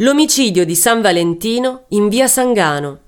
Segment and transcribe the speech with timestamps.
[0.00, 2.98] L'omicidio di San Valentino in via Sangano.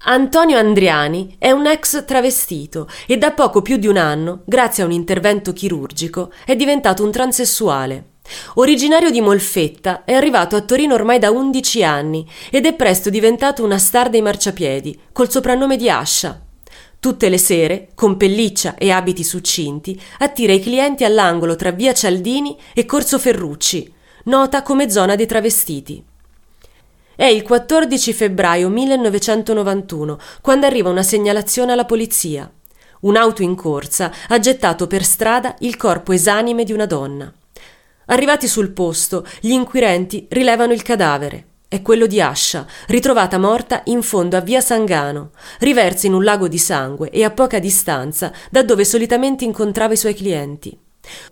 [0.00, 4.86] Antonio Andriani è un ex travestito e da poco più di un anno, grazie a
[4.86, 8.10] un intervento chirurgico, è diventato un transessuale.
[8.56, 13.64] Originario di Molfetta, è arrivato a Torino ormai da 11 anni ed è presto diventato
[13.64, 16.38] una star dei marciapiedi, col soprannome di Ascia.
[17.00, 22.54] Tutte le sere, con pelliccia e abiti succinti, attira i clienti all'angolo tra via Cialdini
[22.74, 26.04] e Corso Ferrucci, nota come zona dei travestiti.
[27.14, 32.50] È il 14 febbraio 1991 quando arriva una segnalazione alla polizia.
[33.00, 37.32] Un'auto in corsa ha gettato per strada il corpo esanime di una donna.
[38.06, 41.46] Arrivati sul posto, gli inquirenti rilevano il cadavere.
[41.68, 46.46] È quello di Ascia, ritrovata morta in fondo a via Sangano, riversa in un lago
[46.46, 50.78] di sangue e a poca distanza da dove solitamente incontrava i suoi clienti.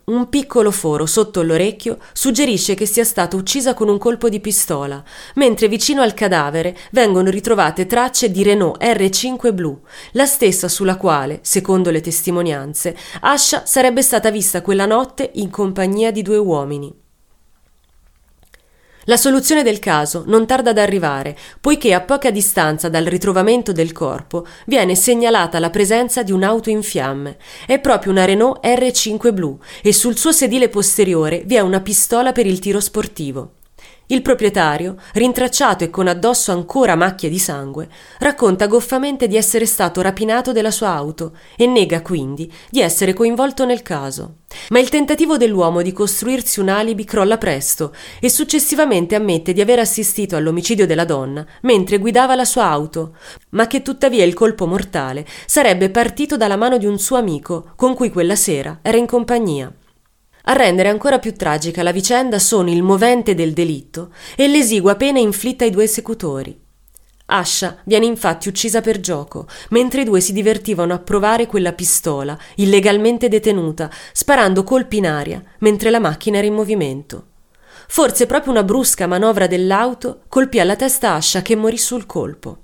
[0.05, 5.03] Un piccolo foro sotto l'orecchio suggerisce che sia stata uccisa con un colpo di pistola,
[5.35, 9.81] mentre vicino al cadavere vengono ritrovate tracce di Renault R5 blu,
[10.13, 16.11] la stessa sulla quale, secondo le testimonianze, Ascia sarebbe stata vista quella notte in compagnia
[16.11, 17.00] di due uomini.
[19.11, 23.91] La soluzione del caso non tarda ad arrivare, poiché a poca distanza dal ritrovamento del
[23.91, 27.37] corpo viene segnalata la presenza di un'auto in fiamme.
[27.67, 32.31] È proprio una Renault R5 blu e sul suo sedile posteriore vi è una pistola
[32.31, 33.55] per il tiro sportivo.
[34.11, 40.01] Il proprietario, rintracciato e con addosso ancora macchie di sangue, racconta goffamente di essere stato
[40.01, 44.39] rapinato della sua auto e nega quindi di essere coinvolto nel caso.
[44.71, 49.79] Ma il tentativo dell'uomo di costruirsi un alibi crolla presto e successivamente ammette di aver
[49.79, 53.15] assistito all'omicidio della donna mentre guidava la sua auto,
[53.51, 57.95] ma che tuttavia il colpo mortale sarebbe partito dalla mano di un suo amico con
[57.95, 59.73] cui quella sera era in compagnia.
[60.45, 65.19] A rendere ancora più tragica la vicenda sono il movente del delitto e l'esigua pena
[65.19, 66.59] inflitta ai due esecutori.
[67.27, 72.37] Ascia viene infatti uccisa per gioco, mentre i due si divertivano a provare quella pistola,
[72.57, 77.27] illegalmente detenuta, sparando colpi in aria mentre la macchina era in movimento.
[77.87, 82.59] Forse proprio una brusca manovra dell'auto colpì alla testa Ascia che morì sul colpo.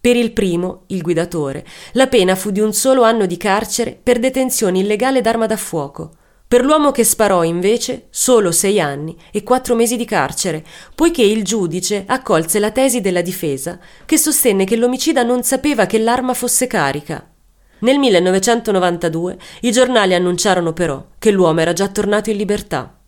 [0.00, 4.18] Per il primo, il guidatore, la pena fu di un solo anno di carcere per
[4.18, 6.16] detenzione illegale d'arma da fuoco,
[6.52, 10.62] per l'uomo che sparò, invece, solo sei anni e quattro mesi di carcere,
[10.94, 15.98] poiché il giudice accolse la tesi della difesa, che sostenne che l'omicida non sapeva che
[15.98, 17.26] l'arma fosse carica.
[17.78, 22.98] Nel 1992 i giornali annunciarono però che l'uomo era già tornato in libertà.